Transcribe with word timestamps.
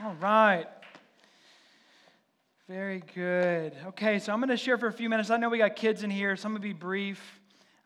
All 0.00 0.14
right. 0.20 0.66
Very 2.68 3.02
good. 3.16 3.74
Okay, 3.88 4.20
so 4.20 4.32
I'm 4.32 4.38
going 4.38 4.48
to 4.48 4.56
share 4.56 4.78
for 4.78 4.86
a 4.86 4.92
few 4.92 5.08
minutes. 5.08 5.28
I 5.28 5.38
know 5.38 5.48
we 5.48 5.58
got 5.58 5.74
kids 5.74 6.04
in 6.04 6.10
here, 6.10 6.36
so 6.36 6.46
I'm 6.46 6.52
going 6.52 6.62
to 6.62 6.68
be 6.68 6.72
brief. 6.72 7.40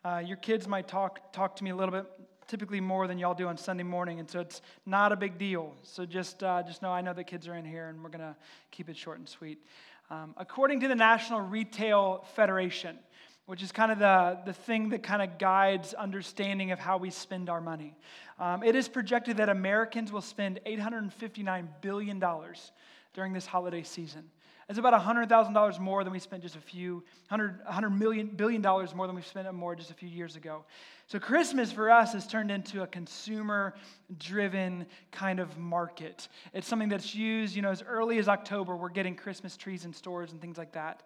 Uh, 0.05 0.23
your 0.23 0.37
kids 0.37 0.69
might 0.69 0.87
talk, 0.87 1.33
talk 1.33 1.57
to 1.57 1.65
me 1.65 1.71
a 1.71 1.75
little 1.75 1.91
bit, 1.91 2.05
typically 2.49 2.83
more 2.83 3.07
than 3.07 3.19
y'all 3.19 3.33
do 3.33 3.49
on 3.49 3.57
Sunday 3.57 3.83
morning, 3.83 4.21
and 4.21 4.29
so 4.29 4.41
it's 4.41 4.61
not 4.85 5.11
a 5.11 5.17
big 5.17 5.39
deal. 5.39 5.73
So 5.85 6.05
just, 6.05 6.43
uh, 6.43 6.63
just 6.63 6.83
know 6.83 6.91
I 6.91 7.01
know 7.01 7.15
the 7.15 7.25
kids 7.25 7.49
are 7.49 7.55
in 7.55 7.65
here, 7.65 7.89
and 7.89 8.03
we're 8.03 8.11
going 8.11 8.21
to 8.21 8.37
keep 8.71 8.91
it 8.91 8.97
short 8.99 9.19
and 9.19 9.27
sweet. 9.27 9.65
Um, 10.11 10.35
according 10.37 10.81
to 10.81 10.89
the 10.89 10.95
National 10.95 11.41
Retail 11.41 12.27
Federation, 12.37 12.99
which 13.47 13.63
is 13.63 13.73
kind 13.73 13.91
of 13.91 13.99
the, 13.99 14.39
the 14.47 14.53
thing 14.53 14.91
that 14.91 15.03
kind 15.03 15.21
of 15.21 15.39
guides 15.39 15.95
understanding 15.95 16.71
of 16.71 16.79
how 16.79 16.97
we 16.97 17.11
spend 17.11 17.51
our 17.51 17.61
money. 17.61 17.97
Um, 18.39 18.63
it 18.63 18.77
is 18.77 18.89
projected 18.89 19.39
that 19.39 19.49
Americans 19.49 20.13
will 20.13 20.21
spend 20.21 20.61
$859 20.65 21.69
billion 21.81 22.23
during 23.15 23.33
this 23.33 23.47
holiday 23.47 23.83
season. 23.83 24.31
It's 24.69 24.79
about 24.79 24.95
$100,000 24.95 25.81
more 25.81 26.05
than 26.05 26.13
we 26.13 26.19
spent 26.19 26.43
just 26.43 26.55
a 26.55 26.61
few, 26.61 27.03
100, 27.29 27.65
100 27.65 27.91
million, 27.91 28.29
billion 28.29 28.63
dollars 28.63 28.95
more 28.95 29.07
than 29.07 29.17
we 29.17 29.23
spent 29.23 29.53
more 29.53 29.75
just 29.75 29.91
a 29.91 29.95
few 29.95 30.09
years 30.09 30.37
ago. 30.37 30.65
So 31.09 31.19
Christmas 31.19 31.73
for 31.73 31.91
us 31.91 32.13
has 32.13 32.27
turned 32.27 32.51
into 32.51 32.83
a 32.83 32.87
consumer 32.87 33.75
driven 34.19 34.87
kind 35.11 35.41
of 35.41 35.59
market. 35.59 36.29
It's 36.55 36.67
something 36.67 36.89
that's 36.89 37.15
used, 37.15 37.55
you 37.57 37.61
know, 37.61 37.71
as 37.71 37.83
early 37.83 38.19
as 38.19 38.29
October, 38.29 38.77
we're 38.77 38.89
getting 38.89 39.15
Christmas 39.15 39.57
trees 39.57 39.85
in 39.85 39.93
stores 39.93 40.33
and 40.33 40.41
things 40.41 40.57
like 40.57 40.73
that 40.73 41.03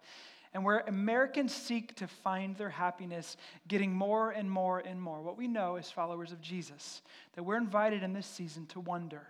and 0.57 0.65
where 0.65 0.83
Americans 0.87 1.53
seek 1.53 1.95
to 1.97 2.07
find 2.07 2.57
their 2.57 2.71
happiness 2.71 3.37
getting 3.69 3.93
more 3.93 4.31
and 4.31 4.51
more 4.51 4.79
and 4.79 4.99
more. 5.03 5.21
What 5.21 5.37
we 5.37 5.49
know 5.49 5.77
as 5.77 5.91
followers 5.91 6.33
of 6.33 6.41
Jesus, 6.41 7.03
that 7.35 7.43
we're 7.43 7.59
invited 7.59 8.03
in 8.03 8.15
this 8.15 8.27
season 8.27 8.65
to 8.69 8.81
wonder. 8.81 9.29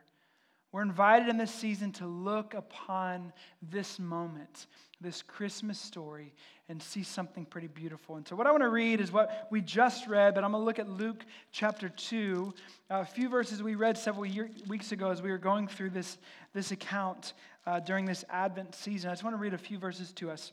We're 0.71 0.83
invited 0.83 1.29
in 1.29 1.37
this 1.37 1.51
season 1.51 1.91
to 1.95 2.07
look 2.07 2.55
upon 2.55 3.33
this 3.61 3.99
moment, 3.99 4.69
this 5.01 5.21
Christmas 5.21 5.81
story, 5.81 6.33
and 6.69 6.81
see 6.81 7.03
something 7.03 7.45
pretty 7.45 7.67
beautiful. 7.67 8.15
And 8.15 8.29
so, 8.29 8.37
what 8.37 8.47
I 8.47 8.53
want 8.53 8.63
to 8.63 8.69
read 8.69 9.01
is 9.01 9.11
what 9.11 9.49
we 9.51 9.61
just 9.61 10.07
read, 10.07 10.33
but 10.33 10.45
I'm 10.45 10.53
going 10.53 10.63
to 10.63 10.65
look 10.65 10.79
at 10.79 10.89
Luke 10.89 11.25
chapter 11.51 11.89
2, 11.89 12.55
a 12.91 13.05
few 13.05 13.29
verses 13.29 13.65
we 13.65 13.75
read 13.75 13.99
several 13.99 14.27
year, 14.27 14.49
weeks 14.69 14.93
ago 14.93 15.11
as 15.11 15.23
we 15.23 15.33
were 15.33 15.39
going 15.39 15.67
through 15.67 15.91
this, 15.91 16.19
this 16.55 16.71
account 16.71 17.33
uh, 17.67 17.81
during 17.81 18.05
this 18.05 18.25
Advent 18.31 18.77
season. 18.77 19.11
I 19.11 19.13
just 19.15 19.25
want 19.25 19.35
to 19.35 19.43
read 19.43 19.55
a 19.55 19.59
few 19.59 19.81
verses 19.81 20.13
to 20.13 20.31
us. 20.31 20.53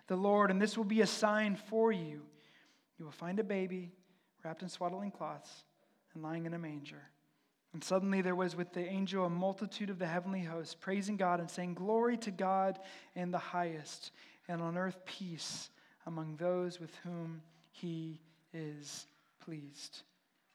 the 0.07 0.15
Lord, 0.15 0.51
and 0.51 0.61
this 0.61 0.77
will 0.77 0.85
be 0.85 1.01
a 1.01 1.07
sign 1.07 1.55
for 1.55 1.91
you. 1.91 2.21
You 2.97 3.05
will 3.05 3.11
find 3.11 3.39
a 3.39 3.43
baby 3.43 3.91
wrapped 4.43 4.61
in 4.61 4.69
swaddling 4.69 5.11
cloths 5.11 5.63
and 6.13 6.23
lying 6.23 6.45
in 6.45 6.53
a 6.53 6.59
manger. 6.59 7.01
And 7.73 7.83
suddenly 7.83 8.21
there 8.21 8.35
was 8.35 8.55
with 8.55 8.73
the 8.73 8.85
angel 8.85 9.25
a 9.25 9.29
multitude 9.29 9.89
of 9.89 9.97
the 9.97 10.07
heavenly 10.07 10.41
hosts, 10.41 10.75
praising 10.75 11.15
God 11.15 11.39
and 11.39 11.49
saying, 11.49 11.75
Glory 11.75 12.17
to 12.17 12.31
God 12.31 12.79
in 13.15 13.31
the 13.31 13.37
highest, 13.37 14.11
and 14.47 14.61
on 14.61 14.77
earth 14.77 15.05
peace 15.05 15.69
among 16.05 16.35
those 16.35 16.79
with 16.79 16.93
whom 17.03 17.41
he 17.71 18.19
is 18.53 19.07
pleased. 19.39 20.01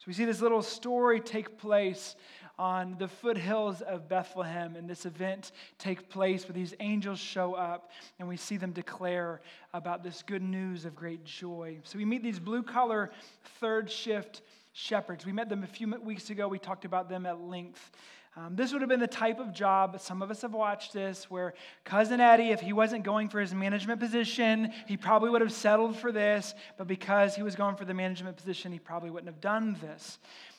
So 0.07 0.11
we 0.11 0.15
see 0.15 0.25
this 0.25 0.41
little 0.41 0.63
story 0.63 1.19
take 1.19 1.59
place 1.59 2.15
on 2.61 2.95
the 2.97 3.09
foothills 3.09 3.81
of 3.81 4.09
Bethlehem, 4.09 4.77
and 4.77 4.89
this 4.89 5.05
event 5.05 5.51
take 5.79 6.09
place 6.09 6.45
where 6.45 6.53
these 6.53 6.75
angels 6.79 7.19
show 7.19 7.55
up, 7.55 7.91
and 8.21 8.29
we 8.29 8.37
see 8.37 8.57
them 8.57 8.71
declare 8.71 9.41
about 9.75 10.05
this 10.05 10.23
good 10.23 10.45
news 10.45 10.85
of 10.85 10.95
great 10.95 11.25
joy. 11.25 11.79
So 11.83 11.99
we 11.99 12.05
meet 12.05 12.23
these 12.23 12.39
blue 12.39 12.63
collar 12.63 13.11
third 13.59 13.91
shift 13.91 14.43
shepherds. 14.73 15.27
We 15.27 15.33
met 15.33 15.49
them 15.49 15.65
a 15.65 15.67
few 15.67 15.93
weeks 15.97 16.31
ago. 16.31 16.47
We 16.47 16.61
talked 16.61 16.85
about 16.85 17.09
them 17.09 17.27
at 17.27 17.41
length. 17.41 17.91
Um, 18.39 18.55
this 18.55 18.71
would 18.73 18.83
have 18.83 18.91
been 18.91 19.01
the 19.01 19.07
type 19.07 19.41
of 19.41 19.51
job, 19.51 19.99
some 19.99 20.21
of 20.21 20.31
us 20.31 20.43
have 20.43 20.53
watched 20.53 20.93
this, 20.93 21.31
where 21.31 21.55
Cousin 21.85 22.21
Eddie, 22.21 22.51
if 22.51 22.61
he 22.61 22.75
wasn't 22.75 23.03
going 23.03 23.31
for 23.31 23.41
his 23.41 23.55
management 23.55 23.99
position, 23.99 24.73
he 24.87 24.99
probably 24.99 25.31
would 25.31 25.41
have 25.41 25.53
settled 25.53 25.97
for 25.97 26.13
this, 26.13 26.55
but 26.77 26.87
because 26.87 27.35
he 27.35 27.43
was 27.43 27.57
going 27.57 27.77
for 27.77 27.87
the 27.87 27.95
management 27.95 28.37
position, 28.37 28.73
he 28.73 28.79
probably 28.79 29.09
wouldn't 29.09 29.33
have 29.33 29.41
done 29.41 29.79
this. 29.81 30.19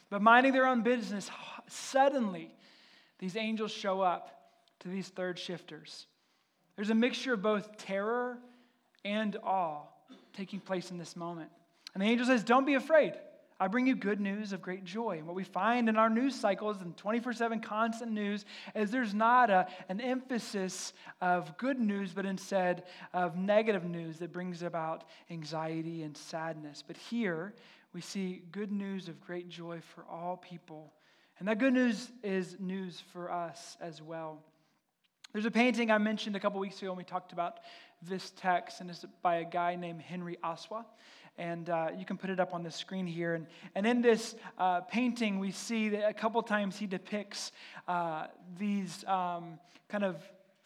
But 0.09 0.23
minding 0.23 0.53
their 0.53 0.65
own 0.65 0.81
business, 0.81 1.29
suddenly 1.67 2.49
these 3.19 3.35
angels 3.35 3.71
show 3.71 4.01
up 4.01 4.31
to 4.79 4.87
these 4.87 5.09
third 5.09 5.37
shifters. 5.37 6.07
There's 6.77 6.89
a 6.89 6.95
mixture 6.95 7.33
of 7.33 7.43
both 7.43 7.77
terror 7.77 8.39
and 9.05 9.35
awe 9.43 9.83
taking 10.33 10.59
place 10.59 10.89
in 10.89 10.97
this 10.97 11.15
moment. 11.15 11.51
And 11.93 12.01
the 12.01 12.07
angel 12.07 12.25
says, 12.25 12.43
Don't 12.43 12.65
be 12.65 12.75
afraid. 12.75 13.13
I 13.59 13.67
bring 13.67 13.87
you 13.87 13.95
good 13.95 14.19
news 14.19 14.53
of 14.53 14.61
great 14.61 14.83
joy. 14.83 15.17
And 15.17 15.25
what 15.25 15.35
we 15.35 15.43
find 15.43 15.89
in 15.89 15.97
our 15.97 16.09
news 16.09 16.35
cycles 16.35 16.81
and 16.81 16.95
24 16.95 17.33
7 17.33 17.59
constant 17.59 18.11
news 18.11 18.45
is 18.75 18.91
there's 18.91 19.13
not 19.13 19.49
a, 19.49 19.67
an 19.89 19.99
emphasis 19.99 20.93
of 21.21 21.57
good 21.57 21.79
news, 21.79 22.13
but 22.13 22.25
instead 22.25 22.83
of 23.13 23.35
negative 23.35 23.83
news 23.83 24.19
that 24.19 24.31
brings 24.31 24.61
about 24.61 25.05
anxiety 25.31 26.03
and 26.03 26.15
sadness. 26.15 26.83
But 26.85 26.97
here, 26.97 27.55
we 27.93 28.01
see 28.01 28.43
good 28.51 28.71
news 28.71 29.07
of 29.07 29.19
great 29.19 29.49
joy 29.49 29.81
for 29.95 30.05
all 30.05 30.37
people. 30.37 30.93
And 31.39 31.47
that 31.47 31.57
good 31.57 31.73
news 31.73 32.11
is 32.23 32.57
news 32.59 33.01
for 33.11 33.31
us 33.31 33.77
as 33.81 34.01
well. 34.01 34.43
There's 35.33 35.45
a 35.45 35.51
painting 35.51 35.91
I 35.91 35.97
mentioned 35.97 36.35
a 36.35 36.39
couple 36.39 36.59
weeks 36.59 36.81
ago 36.81 36.91
when 36.91 36.97
we 36.97 37.03
talked 37.03 37.31
about 37.33 37.59
this 38.01 38.31
text, 38.37 38.81
and 38.81 38.89
it's 38.89 39.05
by 39.21 39.37
a 39.37 39.45
guy 39.45 39.75
named 39.75 40.01
Henry 40.01 40.37
Ossawa. 40.43 40.85
And 41.37 41.69
uh, 41.69 41.89
you 41.97 42.05
can 42.05 42.17
put 42.17 42.29
it 42.29 42.39
up 42.39 42.53
on 42.53 42.63
the 42.63 42.71
screen 42.71 43.05
here. 43.05 43.35
And, 43.35 43.47
and 43.75 43.85
in 43.85 44.01
this 44.01 44.35
uh, 44.57 44.81
painting, 44.81 45.39
we 45.39 45.51
see 45.51 45.89
that 45.89 46.09
a 46.09 46.13
couple 46.13 46.41
times 46.41 46.77
he 46.77 46.87
depicts 46.87 47.51
uh, 47.87 48.27
these 48.57 49.03
um, 49.05 49.59
kind 49.87 50.03
of 50.03 50.15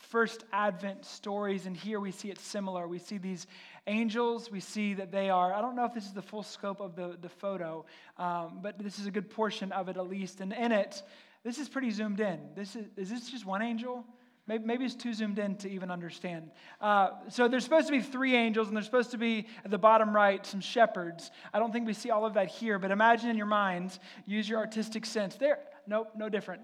first 0.01 0.43
Advent 0.51 1.05
stories, 1.05 1.65
and 1.65 1.77
here 1.77 1.99
we 1.99 2.11
see 2.11 2.29
it 2.29 2.39
similar. 2.39 2.87
We 2.87 2.99
see 2.99 3.17
these 3.17 3.47
angels, 3.87 4.51
we 4.51 4.59
see 4.59 4.93
that 4.95 5.11
they 5.11 5.29
are, 5.29 5.53
I 5.53 5.61
don't 5.61 5.75
know 5.75 5.85
if 5.85 5.93
this 5.93 6.05
is 6.05 6.13
the 6.13 6.21
full 6.21 6.43
scope 6.43 6.81
of 6.81 6.95
the, 6.95 7.17
the 7.21 7.29
photo, 7.29 7.85
um, 8.17 8.59
but 8.61 8.77
this 8.79 8.99
is 8.99 9.05
a 9.05 9.11
good 9.11 9.29
portion 9.29 9.71
of 9.71 9.89
it 9.89 9.97
at 9.97 10.09
least. 10.09 10.41
And 10.41 10.53
in 10.53 10.71
it, 10.71 11.03
this 11.43 11.57
is 11.57 11.69
pretty 11.69 11.91
zoomed 11.91 12.19
in. 12.19 12.39
This 12.55 12.75
is, 12.75 12.85
is 12.97 13.09
this 13.09 13.29
just 13.29 13.45
one 13.45 13.61
angel? 13.61 14.05
Maybe, 14.47 14.65
maybe 14.65 14.85
it's 14.85 14.95
too 14.95 15.13
zoomed 15.13 15.39
in 15.39 15.55
to 15.57 15.69
even 15.69 15.91
understand. 15.91 16.51
Uh, 16.79 17.11
so 17.29 17.47
there's 17.47 17.63
supposed 17.63 17.87
to 17.87 17.91
be 17.91 18.01
three 18.01 18.35
angels, 18.35 18.67
and 18.67 18.75
there's 18.75 18.85
supposed 18.85 19.11
to 19.11 19.17
be 19.17 19.47
at 19.63 19.71
the 19.71 19.77
bottom 19.77 20.15
right 20.15 20.45
some 20.45 20.61
shepherds. 20.61 21.31
I 21.53 21.59
don't 21.59 21.71
think 21.71 21.85
we 21.85 21.93
see 21.93 22.09
all 22.09 22.25
of 22.25 22.33
that 22.33 22.47
here, 22.47 22.79
but 22.79 22.91
imagine 22.91 23.29
in 23.29 23.37
your 23.37 23.45
minds, 23.45 23.99
use 24.25 24.49
your 24.49 24.59
artistic 24.59 25.05
sense. 25.05 25.35
There, 25.35 25.59
nope, 25.87 26.11
no 26.15 26.27
different. 26.27 26.61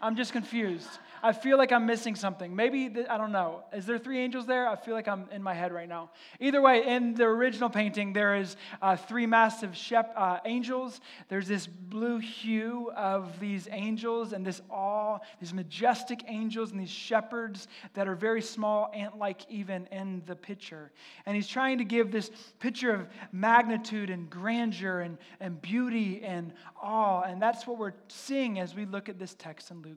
I'm 0.00 0.16
just 0.16 0.32
confused. 0.32 0.88
I 1.22 1.32
feel 1.32 1.58
like 1.58 1.72
I'm 1.72 1.84
missing 1.84 2.14
something. 2.14 2.56
Maybe, 2.56 2.90
I 3.08 3.18
don't 3.18 3.32
know. 3.32 3.64
Is 3.74 3.84
there 3.84 3.98
three 3.98 4.18
angels 4.18 4.46
there? 4.46 4.66
I 4.66 4.76
feel 4.76 4.94
like 4.94 5.06
I'm 5.06 5.26
in 5.30 5.42
my 5.42 5.52
head 5.52 5.72
right 5.72 5.88
now. 5.88 6.10
Either 6.40 6.62
way, 6.62 6.86
in 6.86 7.12
the 7.12 7.24
original 7.24 7.68
painting, 7.68 8.14
there 8.14 8.36
is 8.36 8.56
uh, 8.80 8.96
three 8.96 9.26
massive 9.26 9.76
shep- 9.76 10.14
uh, 10.16 10.38
angels. 10.46 11.00
There's 11.28 11.46
this 11.46 11.66
blue 11.66 12.18
hue 12.18 12.90
of 12.96 13.38
these 13.38 13.68
angels 13.70 14.32
and 14.32 14.46
this 14.46 14.62
awe, 14.70 15.18
these 15.40 15.52
majestic 15.52 16.22
angels 16.26 16.70
and 16.70 16.80
these 16.80 16.90
shepherds 16.90 17.68
that 17.92 18.08
are 18.08 18.14
very 18.14 18.40
small, 18.40 18.90
ant 18.94 19.18
like 19.18 19.42
even 19.50 19.86
in 19.92 20.22
the 20.24 20.36
picture. 20.36 20.90
And 21.26 21.36
he's 21.36 21.48
trying 21.48 21.78
to 21.78 21.84
give 21.84 22.10
this 22.10 22.30
picture 22.60 22.94
of 22.94 23.08
magnitude 23.32 24.08
and 24.08 24.30
grandeur 24.30 25.00
and, 25.00 25.18
and 25.38 25.60
beauty 25.60 26.22
and 26.24 26.54
awe. 26.80 27.22
And 27.22 27.42
that's 27.42 27.66
what 27.66 27.76
we're 27.76 27.92
seeing 28.08 28.58
as 28.58 28.74
we 28.74 28.86
look 28.86 29.10
at 29.10 29.18
this 29.18 29.34
text 29.34 29.70
in 29.70 29.82
Luke 29.82 29.89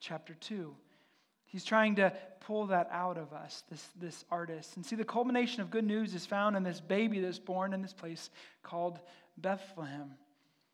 chapter 0.00 0.34
2. 0.34 0.74
He's 1.46 1.64
trying 1.64 1.96
to 1.96 2.12
pull 2.40 2.66
that 2.66 2.88
out 2.92 3.18
of 3.18 3.32
us, 3.32 3.62
this, 3.70 3.88
this 4.00 4.24
artist. 4.30 4.76
And 4.76 4.84
see, 4.84 4.96
the 4.96 5.04
culmination 5.04 5.62
of 5.62 5.70
good 5.70 5.84
news 5.84 6.14
is 6.14 6.26
found 6.26 6.56
in 6.56 6.62
this 6.62 6.80
baby 6.80 7.20
that's 7.20 7.38
born 7.38 7.72
in 7.72 7.82
this 7.82 7.92
place 7.92 8.30
called 8.62 8.98
Bethlehem. 9.38 10.12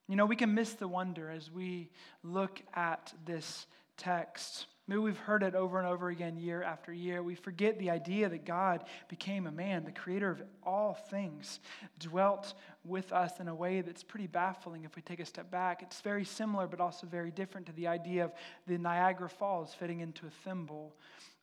You 0.09 0.17
know, 0.17 0.27
we 0.27 0.37
can 0.37 0.55
miss 0.55 0.73
the 0.75 0.89
wonder 0.89 1.31
as 1.31 1.51
we 1.51 1.91
look 2.23 2.61
at 2.75 3.13
this 3.25 3.67
text. 3.97 4.67
Maybe 4.89 4.99
we've 4.99 5.17
heard 5.17 5.43
it 5.43 5.55
over 5.55 5.79
and 5.79 5.87
over 5.87 6.09
again, 6.09 6.37
year 6.37 6.63
after 6.63 6.93
year. 6.93 7.23
We 7.23 7.37
forget 7.37 7.79
the 7.79 7.91
idea 7.91 8.29
that 8.29 8.45
God 8.45 8.85
became 9.09 9.47
a 9.47 9.53
man, 9.53 9.85
the 9.85 9.93
creator 9.93 10.31
of 10.31 10.43
all 10.65 10.95
things, 10.95 11.61
dwelt 11.99 12.55
with 12.85 13.13
us 13.13 13.39
in 13.39 13.49
a 13.49 13.55
way 13.55 13.81
that's 13.81 14.03
pretty 14.03 14.27
baffling 14.27 14.85
if 14.85 14.97
we 14.97 15.03
take 15.03 15.21
a 15.21 15.25
step 15.25 15.51
back. 15.51 15.83
It's 15.83 16.01
very 16.01 16.25
similar, 16.25 16.67
but 16.67 16.81
also 16.81 17.07
very 17.07 17.31
different 17.31 17.67
to 17.67 17.73
the 17.73 17.87
idea 17.87 18.25
of 18.25 18.33
the 18.67 18.79
Niagara 18.79 19.29
Falls 19.29 19.75
fitting 19.75 20.01
into 20.01 20.27
a 20.27 20.31
thimble 20.45 20.95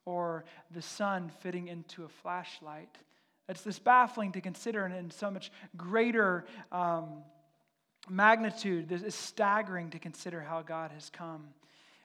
or 0.06 0.44
the 0.72 0.82
sun 0.82 1.32
fitting 1.42 1.68
into 1.68 2.04
a 2.04 2.10
flashlight. 2.10 2.98
It's 3.48 3.62
this 3.62 3.80
baffling 3.80 4.32
to 4.34 4.42
consider 4.42 4.86
and 4.86 4.96
in 4.96 5.12
so 5.12 5.32
much 5.32 5.52
greater 5.76 6.46
um, 6.72 7.24
magnitude. 8.10 8.92
It's 8.92 9.16
staggering 9.16 9.90
to 9.92 10.00
consider 10.00 10.42
how 10.42 10.62
God 10.62 10.92
has 10.92 11.10
come. 11.10 11.48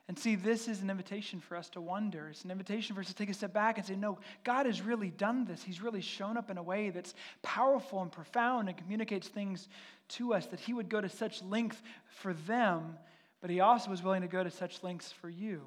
And 0.07 0.19
see, 0.19 0.35
this 0.35 0.67
is 0.67 0.81
an 0.81 0.91
invitation 0.91 1.39
for 1.39 1.57
us 1.57 1.67
to 1.69 1.81
wonder. 1.81 2.29
It's 2.29 2.43
an 2.43 2.51
invitation 2.51 2.93
for 2.93 3.01
us 3.01 3.07
to 3.07 3.15
take 3.15 3.29
a 3.29 3.33
step 3.33 3.53
back 3.53 3.77
and 3.77 3.87
say, 3.87 3.95
no, 3.95 4.19
God 4.43 4.67
has 4.67 4.81
really 4.81 5.09
done 5.09 5.45
this. 5.45 5.63
He's 5.63 5.81
really 5.81 6.01
shown 6.01 6.37
up 6.37 6.51
in 6.51 6.57
a 6.57 6.63
way 6.63 6.91
that's 6.91 7.15
powerful 7.41 8.01
and 8.03 8.11
profound 8.11 8.67
and 8.67 8.77
communicates 8.77 9.27
things 9.27 9.67
to 10.09 10.35
us 10.35 10.45
that 10.47 10.59
He 10.59 10.73
would 10.73 10.89
go 10.89 11.01
to 11.01 11.09
such 11.09 11.41
length 11.41 11.81
for 12.07 12.33
them, 12.33 12.97
but 13.41 13.49
He 13.49 13.61
also 13.61 13.89
was 13.89 14.03
willing 14.03 14.21
to 14.21 14.27
go 14.27 14.43
to 14.43 14.51
such 14.51 14.83
lengths 14.83 15.11
for 15.11 15.29
you. 15.29 15.61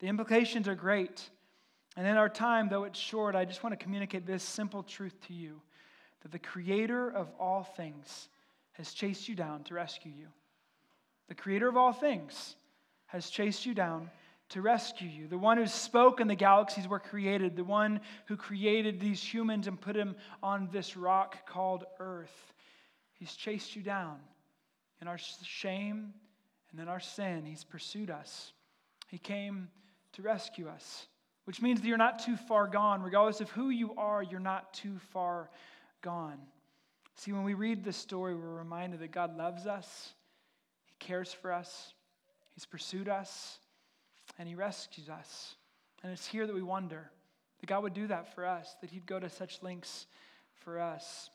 The 0.00 0.08
implications 0.08 0.66
are 0.66 0.74
great. 0.74 1.30
And 1.96 2.06
in 2.06 2.16
our 2.16 2.28
time, 2.28 2.68
though 2.68 2.84
it's 2.84 2.98
short, 2.98 3.36
I 3.36 3.44
just 3.44 3.62
want 3.62 3.78
to 3.78 3.82
communicate 3.82 4.26
this 4.26 4.42
simple 4.42 4.82
truth 4.82 5.14
to 5.28 5.32
you 5.32 5.60
that 6.22 6.32
the 6.32 6.38
Creator 6.38 7.10
of 7.10 7.28
all 7.38 7.62
things 7.62 8.28
has 8.72 8.92
chased 8.92 9.28
you 9.28 9.36
down 9.36 9.62
to 9.64 9.74
rescue 9.74 10.12
you. 10.16 10.26
The 11.28 11.34
Creator 11.34 11.68
of 11.68 11.76
all 11.76 11.92
things 11.92 12.56
has 13.10 13.28
chased 13.28 13.66
you 13.66 13.74
down 13.74 14.08
to 14.50 14.62
rescue 14.62 15.08
you. 15.08 15.26
The 15.26 15.38
one 15.38 15.58
who 15.58 15.66
spoke 15.66 16.20
and 16.20 16.30
the 16.30 16.36
galaxies 16.36 16.86
were 16.86 17.00
created, 17.00 17.56
the 17.56 17.64
one 17.64 18.00
who 18.26 18.36
created 18.36 19.00
these 19.00 19.22
humans 19.22 19.66
and 19.66 19.80
put 19.80 19.94
them 19.94 20.16
on 20.42 20.68
this 20.72 20.96
rock 20.96 21.46
called 21.46 21.84
Earth. 21.98 22.52
He's 23.12 23.34
chased 23.34 23.74
you 23.74 23.82
down 23.82 24.18
in 25.00 25.08
our 25.08 25.18
shame 25.18 26.14
and 26.70 26.80
in 26.80 26.88
our 26.88 27.00
sin. 27.00 27.44
He's 27.44 27.64
pursued 27.64 28.10
us. 28.10 28.52
He 29.08 29.18
came 29.18 29.68
to 30.12 30.22
rescue 30.22 30.68
us, 30.68 31.06
which 31.44 31.60
means 31.60 31.80
that 31.80 31.88
you're 31.88 31.96
not 31.96 32.20
too 32.20 32.36
far 32.36 32.68
gone. 32.68 33.02
Regardless 33.02 33.40
of 33.40 33.50
who 33.50 33.70
you 33.70 33.94
are, 33.96 34.22
you're 34.22 34.40
not 34.40 34.72
too 34.72 34.98
far 35.12 35.50
gone. 36.00 36.38
See, 37.16 37.32
when 37.32 37.42
we 37.44 37.54
read 37.54 37.84
this 37.84 37.96
story, 37.96 38.34
we're 38.34 38.48
reminded 38.48 39.00
that 39.00 39.10
God 39.10 39.36
loves 39.36 39.66
us, 39.66 40.12
He 40.86 40.94
cares 41.00 41.32
for 41.32 41.52
us, 41.52 41.92
He's 42.54 42.66
pursued 42.66 43.08
us 43.08 43.58
and 44.38 44.48
He 44.48 44.54
rescues 44.54 45.08
us. 45.08 45.56
And 46.02 46.12
it's 46.12 46.26
here 46.26 46.46
that 46.46 46.54
we 46.54 46.62
wonder 46.62 47.10
that 47.60 47.66
God 47.66 47.82
would 47.82 47.94
do 47.94 48.06
that 48.06 48.34
for 48.34 48.46
us, 48.46 48.76
that 48.80 48.90
He'd 48.90 49.06
go 49.06 49.18
to 49.18 49.28
such 49.28 49.62
lengths 49.62 50.06
for 50.64 50.80
us. 50.80 51.30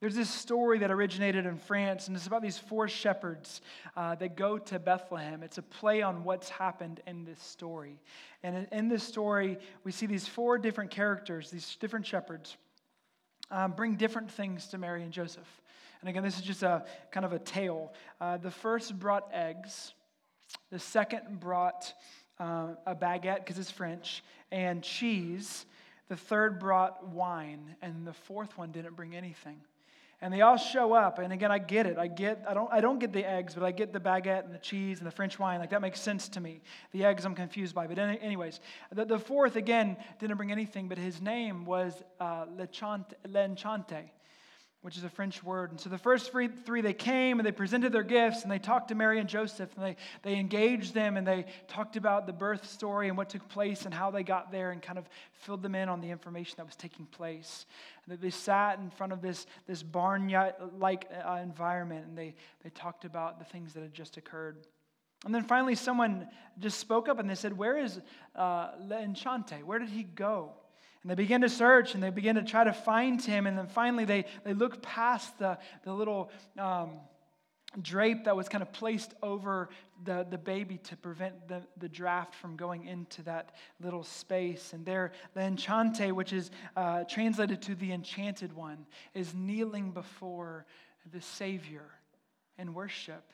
There's 0.00 0.14
this 0.14 0.30
story 0.30 0.78
that 0.78 0.90
originated 0.90 1.44
in 1.44 1.58
France, 1.58 2.08
and 2.08 2.16
it's 2.16 2.26
about 2.26 2.40
these 2.40 2.56
four 2.56 2.88
shepherds 2.88 3.60
uh, 3.96 4.14
that 4.14 4.34
go 4.34 4.56
to 4.56 4.78
Bethlehem. 4.78 5.42
It's 5.42 5.58
a 5.58 5.62
play 5.62 6.00
on 6.00 6.24
what's 6.24 6.48
happened 6.48 7.00
in 7.06 7.24
this 7.24 7.40
story. 7.42 8.00
And 8.42 8.66
in, 8.72 8.88
this 8.88 9.04
story, 9.04 9.58
we 9.84 9.92
see 9.92 10.06
these 10.06 10.26
four 10.26 10.56
different 10.56 10.90
characters, 10.90 11.50
these 11.50 11.76
different 11.76 12.06
shepherds, 12.06 12.56
um, 13.50 13.72
bring 13.72 13.96
different 13.96 14.30
things 14.30 14.68
to 14.68 14.78
Mary 14.78 15.02
and 15.02 15.12
Joseph. 15.12 15.60
And 16.00 16.08
again, 16.08 16.22
this 16.22 16.38
is 16.38 16.44
just 16.44 16.62
a 16.62 16.86
kind 17.10 17.26
of 17.26 17.34
a 17.34 17.38
tale. 17.38 17.92
Uh, 18.22 18.38
the 18.38 18.50
first 18.50 18.98
brought 18.98 19.28
eggs, 19.34 19.92
the 20.70 20.78
second 20.78 21.40
brought 21.40 21.92
uh, 22.38 22.68
a 22.86 22.94
baguette 22.94 23.38
because 23.38 23.58
it's 23.58 23.70
French 23.70 24.22
and 24.50 24.82
cheese. 24.82 25.66
The 26.08 26.16
third 26.16 26.58
brought 26.58 27.06
wine, 27.08 27.76
and 27.82 28.06
the 28.06 28.12
fourth 28.12 28.58
one 28.58 28.72
didn't 28.72 28.96
bring 28.96 29.14
anything. 29.14 29.60
And 30.22 30.34
they 30.34 30.42
all 30.42 30.58
show 30.58 30.92
up, 30.92 31.18
and 31.18 31.32
again, 31.32 31.50
I 31.50 31.58
get 31.58 31.86
it. 31.86 31.96
I 31.96 32.06
get, 32.06 32.44
I 32.46 32.52
don't, 32.52 32.70
I 32.70 32.82
don't 32.82 32.98
get 32.98 33.12
the 33.12 33.24
eggs, 33.24 33.54
but 33.54 33.62
I 33.62 33.70
get 33.70 33.92
the 33.92 34.00
baguette 34.00 34.44
and 34.44 34.52
the 34.52 34.58
cheese 34.58 34.98
and 34.98 35.06
the 35.06 35.10
French 35.10 35.38
wine. 35.38 35.60
Like 35.60 35.70
that 35.70 35.80
makes 35.80 35.98
sense 35.98 36.28
to 36.30 36.40
me. 36.40 36.60
The 36.92 37.04
eggs, 37.04 37.24
I'm 37.24 37.34
confused 37.34 37.74
by. 37.74 37.86
But 37.86 37.98
anyways, 37.98 38.60
the, 38.92 39.06
the 39.06 39.18
fourth 39.18 39.56
again 39.56 39.96
didn't 40.18 40.36
bring 40.36 40.52
anything, 40.52 40.88
but 40.88 40.98
his 40.98 41.22
name 41.22 41.64
was 41.64 42.02
uh, 42.20 42.44
L'Enchante, 42.54 44.10
which 44.82 44.96
is 44.96 45.04
a 45.04 45.10
French 45.10 45.42
word. 45.42 45.70
And 45.70 45.78
so 45.78 45.90
the 45.90 45.98
first 45.98 46.32
three, 46.32 46.48
three, 46.48 46.80
they 46.80 46.94
came 46.94 47.38
and 47.38 47.46
they 47.46 47.52
presented 47.52 47.92
their 47.92 48.02
gifts 48.02 48.42
and 48.42 48.50
they 48.50 48.58
talked 48.58 48.88
to 48.88 48.94
Mary 48.94 49.20
and 49.20 49.28
Joseph 49.28 49.70
and 49.76 49.84
they, 49.84 49.96
they 50.22 50.36
engaged 50.38 50.94
them 50.94 51.18
and 51.18 51.26
they 51.26 51.44
talked 51.68 51.96
about 51.96 52.26
the 52.26 52.32
birth 52.32 52.70
story 52.70 53.08
and 53.08 53.16
what 53.16 53.28
took 53.28 53.46
place 53.48 53.84
and 53.84 53.92
how 53.92 54.10
they 54.10 54.22
got 54.22 54.50
there 54.50 54.70
and 54.70 54.80
kind 54.80 54.98
of 54.98 55.06
filled 55.32 55.62
them 55.62 55.74
in 55.74 55.90
on 55.90 56.00
the 56.00 56.10
information 56.10 56.54
that 56.56 56.64
was 56.64 56.76
taking 56.76 57.04
place. 57.06 57.66
And 58.08 58.18
they 58.18 58.30
sat 58.30 58.78
in 58.78 58.88
front 58.90 59.12
of 59.12 59.20
this, 59.20 59.46
this 59.66 59.82
barn 59.82 60.32
like 60.78 61.10
uh, 61.26 61.38
environment 61.42 62.06
and 62.06 62.16
they, 62.16 62.34
they 62.64 62.70
talked 62.70 63.04
about 63.04 63.38
the 63.38 63.44
things 63.44 63.74
that 63.74 63.82
had 63.82 63.92
just 63.92 64.16
occurred. 64.16 64.56
And 65.26 65.34
then 65.34 65.42
finally, 65.44 65.74
someone 65.74 66.28
just 66.58 66.78
spoke 66.78 67.06
up 67.06 67.18
and 67.18 67.28
they 67.28 67.34
said, 67.34 67.56
Where 67.56 67.76
is 67.76 68.00
uh, 68.34 68.70
Enchante? 68.90 69.62
Where 69.62 69.78
did 69.78 69.90
he 69.90 70.04
go? 70.04 70.54
And 71.02 71.10
they 71.10 71.14
begin 71.14 71.40
to 71.40 71.48
search 71.48 71.94
and 71.94 72.02
they 72.02 72.10
begin 72.10 72.36
to 72.36 72.42
try 72.42 72.64
to 72.64 72.72
find 72.72 73.22
him. 73.22 73.46
And 73.46 73.56
then 73.56 73.66
finally, 73.66 74.04
they, 74.04 74.26
they 74.44 74.52
look 74.52 74.82
past 74.82 75.38
the, 75.38 75.58
the 75.84 75.92
little 75.92 76.30
um, 76.58 76.90
drape 77.80 78.24
that 78.24 78.36
was 78.36 78.48
kind 78.48 78.62
of 78.62 78.72
placed 78.72 79.14
over 79.22 79.70
the, 80.04 80.26
the 80.28 80.36
baby 80.36 80.78
to 80.78 80.96
prevent 80.96 81.48
the, 81.48 81.62
the 81.78 81.88
draft 81.88 82.34
from 82.34 82.56
going 82.56 82.84
into 82.84 83.22
that 83.22 83.54
little 83.80 84.02
space. 84.02 84.72
And 84.72 84.84
there, 84.84 85.12
the 85.34 85.42
enchante, 85.42 86.12
which 86.12 86.32
is 86.32 86.50
uh, 86.76 87.04
translated 87.04 87.62
to 87.62 87.74
the 87.74 87.92
enchanted 87.92 88.52
one, 88.52 88.86
is 89.14 89.34
kneeling 89.34 89.92
before 89.92 90.66
the 91.12 91.20
Savior 91.20 91.86
in 92.58 92.74
worship 92.74 93.24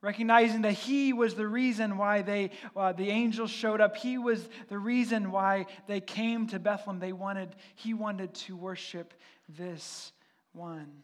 recognizing 0.00 0.62
that 0.62 0.72
he 0.72 1.12
was 1.12 1.34
the 1.34 1.46
reason 1.46 1.96
why 1.96 2.22
they 2.22 2.50
uh, 2.76 2.92
the 2.92 3.10
angels 3.10 3.50
showed 3.50 3.80
up. 3.80 3.96
He 3.96 4.18
was 4.18 4.48
the 4.68 4.78
reason 4.78 5.30
why 5.30 5.66
they 5.86 6.00
came 6.00 6.46
to 6.48 6.58
bethlehem. 6.58 7.00
They 7.00 7.12
wanted 7.12 7.56
he 7.74 7.94
wanted 7.94 8.34
to 8.34 8.56
worship 8.56 9.14
this 9.48 10.12
one. 10.52 11.02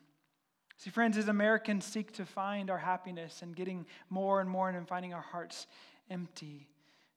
See 0.77 0.91
friends 0.91 1.17
as 1.17 1.29
americans 1.29 1.85
seek 1.85 2.13
to 2.15 2.27
find 2.27 2.71
our 2.71 2.79
happiness 2.79 3.43
and 3.43 3.55
getting 3.57 3.87
more 4.11 4.41
and 4.41 4.51
more 4.51 4.69
and 4.69 4.87
finding 4.87 5.15
our 5.15 5.23
hearts 5.23 5.67
empty 6.11 6.69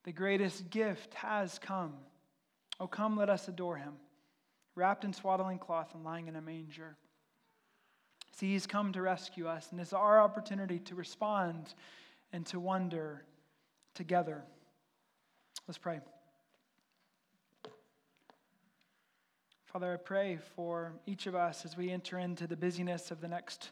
the 0.03 0.13
greatest 0.13 0.69
gift 0.69 1.13
has 1.15 1.59
come. 1.59 1.94
Oh 2.79 2.88
come 2.88 3.18
let 3.18 3.29
us 3.29 3.47
adore 3.47 3.77
him 3.77 3.94
wrapped 4.75 5.03
in 5.03 5.12
swaddling 5.12 5.57
cloth 5.57 5.94
and 5.95 6.03
lying 6.03 6.27
in 6.27 6.35
a 6.35 6.41
manger 6.41 6.95
See, 8.39 8.51
He's 8.51 8.68
come 8.68 8.94
to 8.94 9.01
rescue 9.01 9.48
us, 9.48 9.69
and 9.72 9.81
it's 9.81 9.94
our 9.94 10.22
opportunity 10.22 10.78
to 10.80 10.94
respond 10.94 11.74
and 12.31 12.45
to 12.48 12.60
wonder 12.60 13.24
together. 13.95 14.44
Let's 15.68 15.80
pray. 15.80 16.01
Father, 19.65 19.91
I 19.91 19.96
pray 19.96 20.38
for 20.56 20.94
each 21.08 21.25
of 21.25 21.34
us 21.34 21.65
as 21.65 21.75
we 21.75 21.89
enter 21.89 22.20
into 22.20 22.46
the 22.46 22.56
busyness 22.56 23.10
of 23.10 23.22
the 23.22 23.27
next 23.27 23.72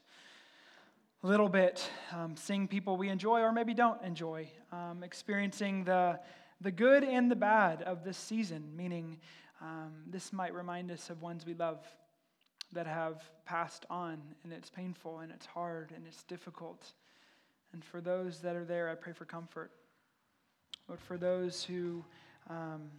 little 1.22 1.50
bit, 1.50 1.88
um, 2.12 2.36
seeing 2.36 2.67
people 2.67 2.98
we 2.98 3.10
enjoy 3.10 3.41
or 3.41 3.51
maybe 3.51 3.75
don't 3.75 4.01
enjoy, 4.01 4.50
um, 4.72 5.03
experiencing 5.03 5.84
the, 5.84 6.19
the 6.62 6.72
good 6.72 7.03
and 7.03 7.29
the 7.29 7.36
bad 7.36 7.84
of 7.84 8.03
this 8.03 8.17
season, 8.17 8.75
meaning 8.75 9.19
um, 9.62 9.93
this 10.07 10.34
might 10.34 10.55
remind 10.55 10.89
us 10.89 11.12
of 11.12 11.22
ones 11.22 11.45
we 11.45 11.53
love 11.53 11.86
that 12.75 12.86
have 12.86 13.24
passed 13.46 13.86
on, 13.89 14.22
and 14.44 14.53
it's 14.53 14.70
painful, 14.70 15.20
and 15.20 15.32
it's 15.32 15.46
hard, 15.46 15.91
and 15.96 16.05
it's 16.08 16.24
difficult. 16.24 16.94
And 17.74 17.84
for 17.84 18.00
those 18.00 18.39
that 18.41 18.55
are 18.55 18.63
there, 18.63 18.89
I 18.89 18.96
pray 18.96 19.13
for 19.13 19.25
comfort. 19.25 19.72
But 20.88 21.00
for 21.00 21.17
those 21.17 21.63
who 21.63 22.03
um, 22.50 22.91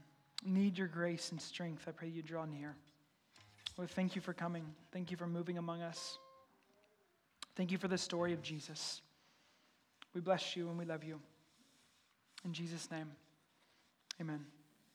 need 0.45 0.76
your 0.76 0.88
grace 0.88 1.30
and 1.30 1.40
strength, 1.40 1.85
I 1.87 1.92
pray 1.92 2.09
you 2.09 2.23
draw 2.23 2.45
near. 2.45 2.75
Lord, 3.78 3.90
thank 3.90 4.16
you 4.16 4.23
for 4.23 4.33
coming. 4.33 4.64
Thank 4.92 5.11
you 5.11 5.16
for 5.16 5.26
moving 5.26 5.59
among 5.59 5.83
us. 5.83 6.18
Thank 7.54 7.71
you 7.71 7.78
for 7.78 7.88
the 7.88 7.99
story 7.99 8.33
of 8.33 8.42
Jesus. 8.42 9.00
We 10.14 10.21
bless 10.21 10.56
you 10.56 10.68
and 10.68 10.78
we 10.78 10.85
love 10.85 11.04
you. 11.04 11.21
In 12.45 12.52
Jesus' 12.52 12.90
name, 12.90 13.11
amen. 14.21 14.55